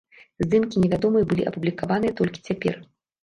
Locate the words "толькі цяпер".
2.21-2.81